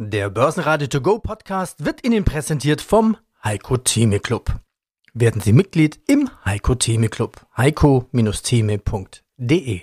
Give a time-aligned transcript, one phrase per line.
[0.00, 4.54] Der Börsenradio To Go Podcast wird Ihnen präsentiert vom Heiko Theme Club.
[5.12, 7.44] Werden Sie Mitglied im Heiko Theme Club.
[7.56, 9.80] heiko-theme.de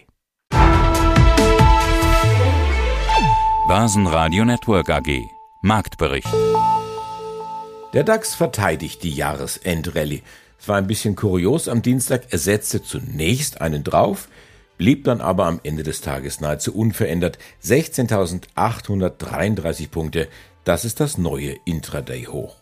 [3.68, 5.20] Börsenradio Network AG
[5.62, 6.34] Marktbericht
[7.92, 10.22] Der DAX verteidigt die Jahresendrallye.
[10.58, 12.28] Es war ein bisschen kurios am Dienstag.
[12.30, 14.30] Er setzte zunächst einen drauf,
[14.78, 17.40] blieb dann aber am Ende des Tages nahezu unverändert.
[17.64, 20.28] 16.833 Punkte.
[20.64, 22.58] Das ist das neue Intraday-Hoch.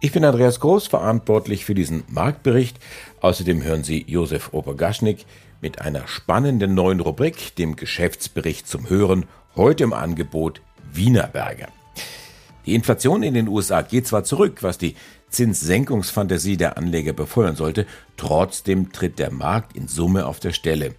[0.00, 2.78] Ich bin Andreas Groß, verantwortlich für diesen Marktbericht.
[3.20, 5.24] Außerdem hören Sie Josef Obergaschnik
[5.60, 9.24] mit einer spannenden neuen Rubrik, dem Geschäftsbericht zum Hören,
[9.56, 10.60] heute im Angebot
[10.92, 11.68] Wienerberger.
[12.66, 14.96] Die Inflation in den USA geht zwar zurück, was die
[15.30, 17.86] Zinssenkungsfantasie der Anleger befeuern sollte,
[18.16, 20.94] trotzdem tritt der Markt in Summe auf der Stelle.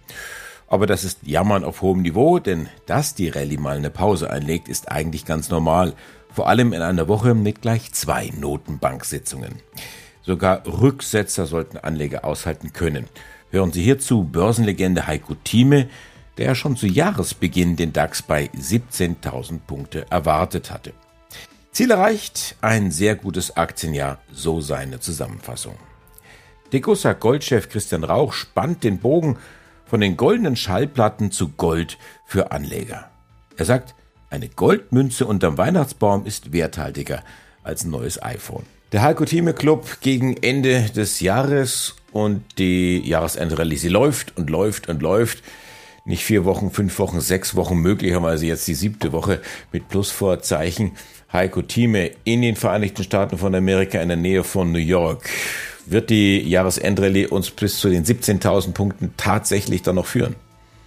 [0.68, 4.68] Aber das ist Jammern auf hohem Niveau, denn dass die Rallye mal eine Pause einlegt,
[4.68, 5.94] ist eigentlich ganz normal.
[6.32, 9.54] Vor allem in einer Woche mit gleich zwei Notenbanksitzungen.
[10.22, 13.06] Sogar Rücksetzer sollten Anleger aushalten können.
[13.50, 15.88] Hören Sie hierzu Börsenlegende Heiko Thieme,
[16.36, 20.92] der schon zu Jahresbeginn den DAX bei 17.000 Punkte erwartet hatte.
[21.70, 25.76] Ziel erreicht, ein sehr gutes Aktienjahr, so seine Zusammenfassung.
[26.72, 29.38] Degussa Goldchef Christian Rauch spannt den Bogen
[29.86, 33.10] von den goldenen Schallplatten zu Gold für Anleger.
[33.56, 33.94] Er sagt,
[34.28, 37.22] eine Goldmünze unterm Weihnachtsbaum ist werthaltiger
[37.62, 38.64] als ein neues iPhone.
[38.92, 44.88] Der Heiko Thieme Club gegen Ende des Jahres und die Jahresendrallye, sie läuft und läuft
[44.88, 45.42] und läuft.
[46.04, 49.40] Nicht vier Wochen, fünf Wochen, sechs Wochen, möglicherweise jetzt die siebte Woche
[49.72, 50.92] mit Plusvorzeichen.
[51.32, 55.28] Heiko Thieme in den Vereinigten Staaten von Amerika in der Nähe von New York.
[55.86, 60.34] Wird die Jahresendrallye uns bis zu den 17.000 Punkten tatsächlich dann noch führen?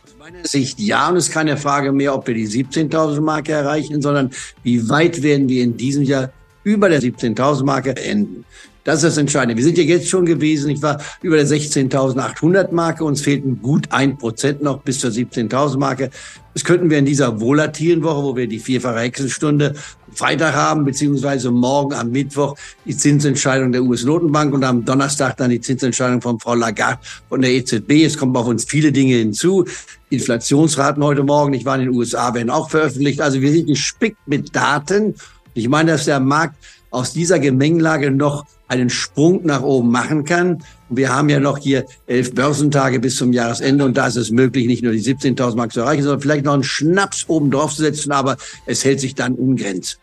[0.06, 3.54] Aus meiner Sicht ja, und es ist keine Frage mehr, ob wir die 17.000 Marke
[3.54, 4.32] erreichen, sondern
[4.64, 6.32] wie weit werden wir in diesem Jahr
[6.64, 8.44] über der 17.000 Marke enden.
[8.84, 9.56] Das ist das Entscheidende.
[9.56, 13.04] Wir sind ja jetzt schon gewesen, ich war über der 16.800 Marke.
[13.04, 16.10] Uns fehlten gut ein Prozent noch bis zur 17.000 Marke.
[16.54, 19.76] Das könnten wir in dieser volatilen Woche, wo wir die vierfache Hexenstunde
[20.14, 22.56] Freitag haben, beziehungsweise morgen am Mittwoch
[22.86, 27.52] die Zinsentscheidung der US-Notenbank und am Donnerstag dann die Zinsentscheidung von Frau Lagarde von der
[27.52, 28.06] EZB.
[28.06, 29.66] Es kommen auf uns viele Dinge hinzu.
[30.10, 33.22] Inflationsraten heute Morgen, ich war in den USA, werden auch veröffentlicht.
[33.22, 35.16] Also wir sind gespickt mit Daten.
[35.54, 36.56] Ich meine, dass der Markt
[36.92, 40.64] aus dieser Gemengelage noch einen Sprung nach oben machen kann.
[40.90, 44.66] Wir haben ja noch hier elf Börsentage bis zum Jahresende und da ist es möglich,
[44.66, 47.84] nicht nur die 17.000 Mark zu erreichen, sondern vielleicht noch einen Schnaps oben drauf zu
[47.84, 50.00] setzen, aber es hält sich dann in Grenzen.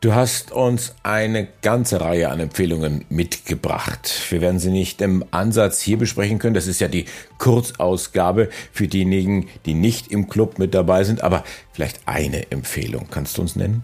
[0.00, 4.08] Du hast uns eine ganze Reihe an Empfehlungen mitgebracht.
[4.30, 6.54] Wir werden sie nicht im Ansatz hier besprechen können.
[6.54, 7.06] Das ist ja die
[7.38, 11.24] Kurzausgabe für diejenigen, die nicht im Club mit dabei sind.
[11.24, 13.08] Aber vielleicht eine Empfehlung.
[13.10, 13.82] Kannst du uns nennen?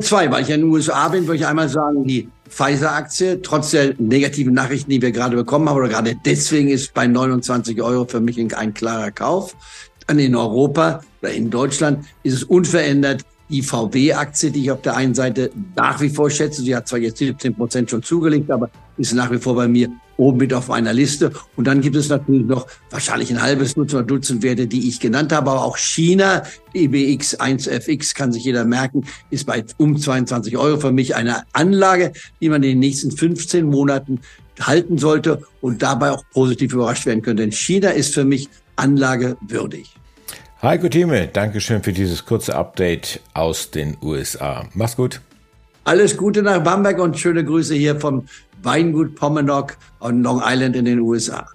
[0.00, 3.72] Zwei, weil ich ja in den USA bin, würde ich einmal sagen, die Pfizer-Aktie, trotz
[3.72, 8.06] der negativen Nachrichten, die wir gerade bekommen haben, oder gerade deswegen ist bei 29 Euro
[8.06, 9.54] für mich ein klarer Kauf.
[10.06, 14.96] Dann in Europa oder in Deutschland ist es unverändert die VW-Aktie, die ich auf der
[14.96, 16.62] einen Seite nach wie vor schätze.
[16.62, 19.90] Sie hat zwar jetzt 17 Prozent schon zugelegt, aber ist nach wie vor bei mir
[20.16, 21.32] oben mit auf meiner Liste.
[21.56, 25.32] Und dann gibt es natürlich noch wahrscheinlich ein halbes Dutzend, Dutzend Werte, die ich genannt
[25.32, 25.50] habe.
[25.50, 26.42] Aber auch China,
[26.74, 32.12] EBX 1FX, kann sich jeder merken, ist bei um 22 Euro für mich eine Anlage,
[32.40, 34.20] die man in den nächsten 15 Monaten
[34.60, 37.42] halten sollte und dabei auch positiv überrascht werden könnte.
[37.42, 39.94] Denn China ist für mich anlagewürdig.
[40.62, 44.66] Heiko Thieme, Dankeschön für dieses kurze Update aus den USA.
[44.72, 45.20] Mach's gut.
[45.84, 48.24] Alles Gute nach Bamberg und schöne Grüße hier vom
[48.62, 51.46] Weingut Pommernock und Long Island in den USA.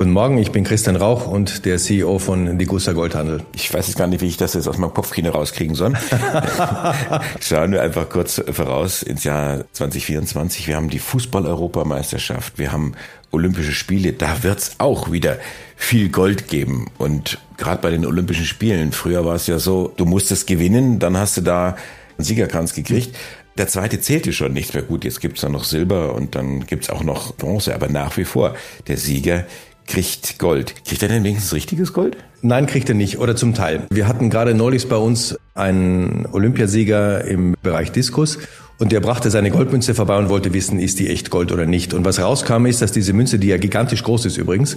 [0.00, 3.42] Guten Morgen, ich bin Christian Rauch und der CEO von Degussa Goldhandel.
[3.54, 5.92] Ich weiß jetzt gar nicht, wie ich das jetzt aus meinem Kopfkino rauskriegen soll.
[7.42, 10.68] Schauen wir einfach kurz voraus ins Jahr 2024.
[10.68, 12.94] Wir haben die Fußball-Europameisterschaft, wir haben
[13.30, 15.36] Olympische Spiele, da wird's auch wieder
[15.76, 16.86] viel Gold geben.
[16.96, 21.18] Und gerade bei den Olympischen Spielen, früher war es ja so, du musstest gewinnen, dann
[21.18, 21.76] hast du da
[22.16, 23.14] einen Siegerkranz gekriegt.
[23.58, 25.04] Der zweite zählte schon nicht mehr gut.
[25.04, 27.74] Jetzt gibt's da noch Silber und dann gibt's auch noch Bronze.
[27.74, 28.54] Aber nach wie vor,
[28.86, 29.44] der Sieger
[29.86, 30.84] kriegt Gold.
[30.84, 32.16] Kriegt er denn wenigstens richtiges Gold?
[32.42, 33.86] Nein, kriegt er nicht oder zum Teil.
[33.90, 38.38] Wir hatten gerade neulich bei uns einen Olympiasieger im Bereich Diskus
[38.78, 41.92] und der brachte seine Goldmünze vorbei und wollte wissen, ist die echt Gold oder nicht.
[41.92, 44.76] Und was rauskam ist, dass diese Münze, die ja gigantisch groß ist übrigens,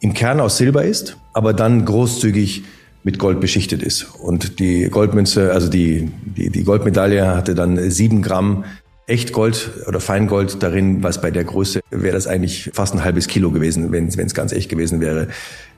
[0.00, 2.64] im Kern aus Silber ist, aber dann großzügig
[3.04, 4.06] mit Gold beschichtet ist.
[4.20, 8.64] Und die Goldmünze, also die, die, die Goldmedaille hatte dann sieben Gramm
[9.06, 13.50] Echtgold oder Feingold darin, was bei der Größe wäre das eigentlich fast ein halbes Kilo
[13.50, 15.28] gewesen, wenn es ganz echt gewesen wäre.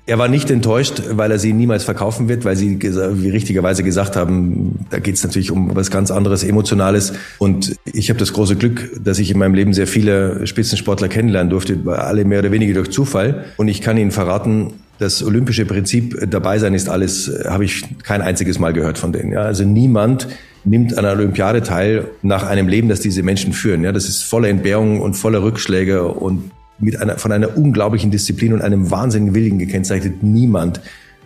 [0.06, 4.16] Er war nicht enttäuscht, weil er sie niemals verkaufen wird, weil sie, wie richtigerweise gesagt
[4.16, 7.14] haben, da geht es natürlich um was ganz anderes, Emotionales.
[7.38, 11.48] Und ich habe das große Glück, dass ich in meinem Leben sehr viele Spitzensportler kennenlernen
[11.48, 13.46] durfte, alle mehr oder weniger durch Zufall.
[13.56, 18.22] Und ich kann Ihnen verraten, das olympische Prinzip dabei sein ist alles, habe ich kein
[18.22, 19.32] einziges Mal gehört von denen.
[19.32, 20.28] Ja, also niemand
[20.64, 23.82] nimmt an einer Olympiade teil nach einem Leben, das diese Menschen führen.
[23.82, 28.52] Ja, das ist voller Entbehrungen und voller Rückschläge und mit einer, von einer unglaublichen Disziplin
[28.52, 30.22] und einem wahnsinnigen Willen gekennzeichnet.
[30.22, 30.80] Niemand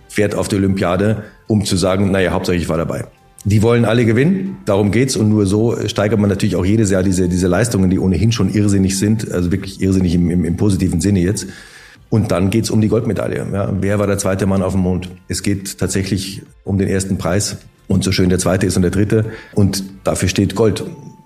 [0.09, 3.05] fährt auf die Olympiade, um zu sagen, naja, hauptsächlich ich war dabei.
[3.45, 7.03] Die wollen alle gewinnen, darum geht's und nur so steigert man natürlich auch jedes Jahr
[7.03, 11.01] diese, diese Leistungen, die ohnehin schon irrsinnig sind, also wirklich irrsinnig im, im, im positiven
[11.01, 11.47] Sinne jetzt.
[12.11, 13.47] Und dann geht's um die Goldmedaille.
[13.53, 15.11] Ja, wer war der zweite Mann auf dem Mond?
[15.29, 18.91] Es geht tatsächlich um den ersten Preis und so schön der zweite ist und der
[18.91, 20.85] dritte und dafür steht Gold.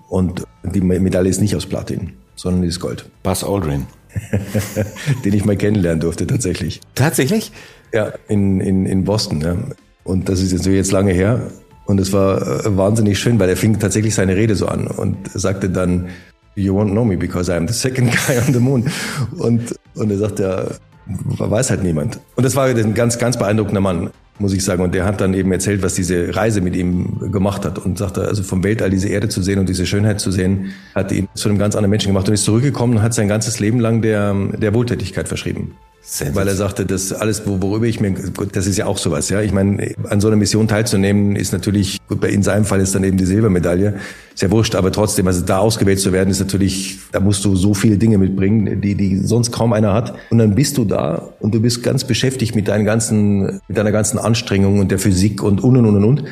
[0.09, 3.09] Und die Medaille ist nicht aus Platin, sondern ist Gold.
[3.23, 3.85] Buzz Aldrin.
[5.25, 6.81] den ich mal kennenlernen durfte, tatsächlich.
[6.93, 7.51] Tatsächlich?
[7.93, 9.41] Ja, in, in, in Boston.
[9.41, 9.57] Ja.
[10.03, 11.51] Und das ist jetzt lange her.
[11.85, 15.29] Und es war äh, wahnsinnig schön, weil er fing tatsächlich seine Rede so an und
[15.33, 16.09] sagte dann,
[16.55, 18.85] You won't know me because I am the second guy on the moon.
[19.37, 20.65] Und, und er sagt ja,
[21.05, 22.19] weiß halt niemand.
[22.35, 24.09] Und das war ein ganz, ganz beeindruckender Mann
[24.39, 24.83] muss ich sagen.
[24.83, 28.27] Und der hat dann eben erzählt, was diese Reise mit ihm gemacht hat und sagte,
[28.27, 31.49] also vom Weltall diese Erde zu sehen und diese Schönheit zu sehen, hat ihn zu
[31.49, 34.35] einem ganz anderen Menschen gemacht und ist zurückgekommen und hat sein ganzes Leben lang der,
[34.57, 35.75] der Wohltätigkeit verschrieben.
[36.33, 38.13] Weil er sagte, das alles, worüber ich mir,
[38.51, 39.41] das ist ja auch sowas, ja.
[39.41, 42.93] Ich meine, an so einer Mission teilzunehmen, ist natürlich, gut, bei in seinem Fall ist
[42.93, 43.95] dann eben die Silbermedaille.
[44.35, 47.73] Sehr wurscht, aber trotzdem, also da ausgewählt zu werden, ist natürlich, da musst du so
[47.73, 50.13] viele Dinge mitbringen, die, die sonst kaum einer hat.
[50.29, 53.91] Und dann bist du da und du bist ganz beschäftigt mit deinen ganzen, mit deiner
[53.93, 56.23] ganzen Anstrengung und der Physik und und und und und.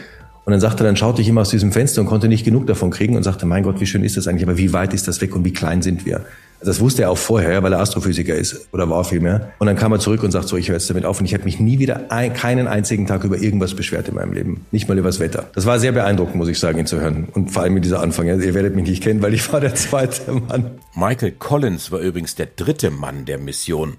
[0.43, 2.65] Und dann sagte er, dann schaute ich immer aus diesem Fenster und konnte nicht genug
[2.67, 5.07] davon kriegen und sagte, mein Gott, wie schön ist das eigentlich, aber wie weit ist
[5.07, 6.25] das weg und wie klein sind wir?
[6.63, 9.51] Das wusste er auch vorher, weil er Astrophysiker ist oder war vielmehr.
[9.57, 11.19] Und dann kam er zurück und sagt so, ich höre jetzt damit auf.
[11.19, 14.31] Und ich habe mich nie wieder ein, keinen einzigen Tag über irgendwas beschwert in meinem
[14.31, 14.65] Leben.
[14.71, 15.49] Nicht mal über das Wetter.
[15.55, 17.29] Das war sehr beeindruckend, muss ich sagen, ihn zu hören.
[17.33, 18.27] Und vor allem mit dieser Anfang.
[18.27, 20.71] Ihr werdet mich nicht kennen, weil ich war der zweite Mann.
[20.93, 23.95] Michael Collins war übrigens der dritte Mann der Mission.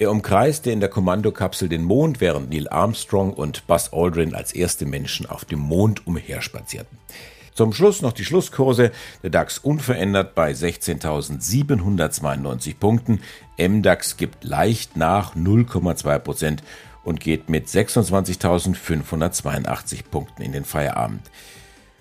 [0.00, 4.86] Er umkreiste in der Kommandokapsel den Mond, während Neil Armstrong und Buzz Aldrin als erste
[4.86, 6.96] Menschen auf dem Mond umherspazierten.
[7.52, 8.92] Zum Schluss noch die Schlusskurse.
[9.22, 13.20] Der DAX unverändert bei 16.792 Punkten.
[13.58, 16.62] MDAX gibt leicht nach 0,2 Prozent
[17.04, 21.30] und geht mit 26.582 Punkten in den Feierabend.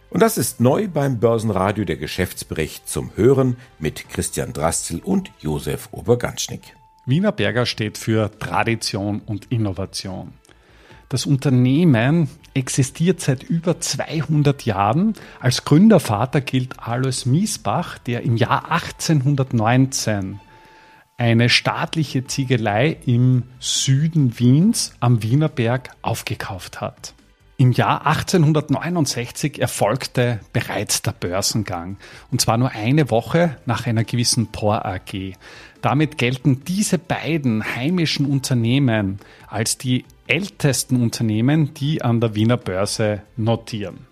[0.10, 5.90] Und das ist neu beim Börsenradio der Geschäftsbericht zum Hören mit Christian Drastel und Josef
[5.92, 6.79] Oberganschnick.
[7.10, 10.34] Wiener Berger steht für Tradition und Innovation.
[11.10, 15.16] Das Unternehmen existiert seit über 200 Jahren.
[15.40, 20.40] Als Gründervater gilt Alois Miesbach, der im Jahr 1819
[21.18, 27.16] eine staatliche Ziegelei im Süden Wiens am Wienerberg aufgekauft hat.
[27.60, 31.98] Im Jahr 1869 erfolgte bereits der Börsengang,
[32.32, 35.34] und zwar nur eine Woche nach einer gewissen Por AG.
[35.82, 43.24] Damit gelten diese beiden heimischen Unternehmen als die ältesten Unternehmen, die an der Wiener Börse
[43.36, 44.08] notieren.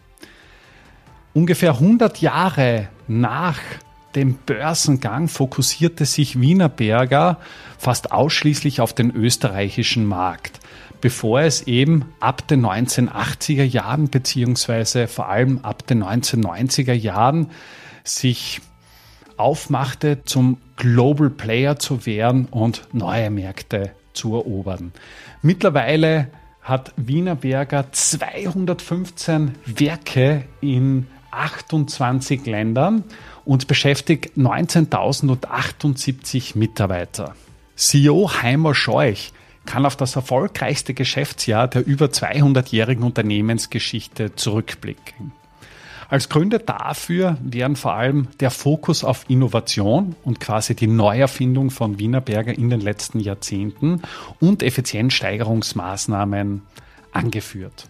[1.34, 3.60] Ungefähr 100 Jahre nach
[4.14, 7.40] dem Börsengang fokussierte sich Wienerberger
[7.78, 10.60] fast ausschließlich auf den österreichischen Markt,
[11.02, 17.50] bevor es eben ab den 1980er Jahren beziehungsweise vor allem ab den 1990er Jahren
[18.04, 18.62] sich
[19.38, 24.92] aufmachte, zum Global Player zu werden und neue Märkte zu erobern.
[25.42, 26.28] Mittlerweile
[26.62, 33.06] hat Wienerberger 215 Werke in 28 Ländern
[33.46, 37.36] und beschäftigt 19.078 Mitarbeiter.
[37.76, 39.32] CEO Heimer Scheuch
[39.68, 45.34] kann auf das erfolgreichste Geschäftsjahr der über 200-jährigen Unternehmensgeschichte zurückblicken.
[46.10, 52.00] Als Gründe dafür wären vor allem der Fokus auf Innovation und quasi die Neuerfindung von
[52.00, 54.02] Wienerberger in den letzten Jahrzehnten
[54.40, 56.62] und Effizienzsteigerungsmaßnahmen
[57.12, 57.90] angeführt.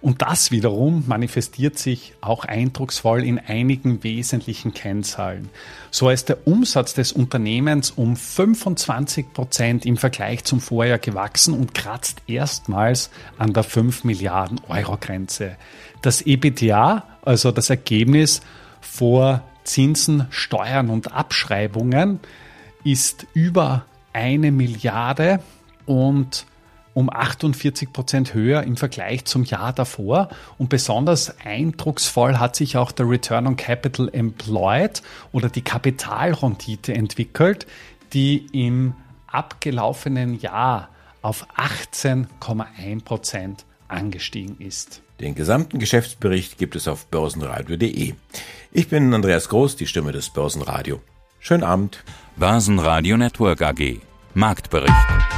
[0.00, 5.48] Und das wiederum manifestiert sich auch eindrucksvoll in einigen wesentlichen Kennzahlen.
[5.90, 11.74] So ist der Umsatz des Unternehmens um 25 Prozent im Vergleich zum Vorjahr gewachsen und
[11.74, 15.56] kratzt erstmals an der 5 Milliarden Euro Grenze.
[16.00, 18.40] Das EBITDA, also das Ergebnis
[18.80, 22.20] vor Zinsen, Steuern und Abschreibungen,
[22.84, 25.40] ist über eine Milliarde
[25.86, 26.46] und
[26.98, 30.30] um 48 Prozent höher im Vergleich zum Jahr davor.
[30.58, 37.68] Und besonders eindrucksvoll hat sich auch der Return on Capital Employed oder die Kapitalrendite entwickelt,
[38.12, 38.94] die im
[39.28, 40.88] abgelaufenen Jahr
[41.22, 45.00] auf 18,1 Prozent angestiegen ist.
[45.20, 48.14] Den gesamten Geschäftsbericht gibt es auf börsenradio.de.
[48.72, 51.00] Ich bin Andreas Groß, die Stimme des Börsenradio.
[51.38, 52.02] Schönen Abend.
[52.34, 54.00] Börsenradio Network AG.
[54.34, 55.37] Marktbericht.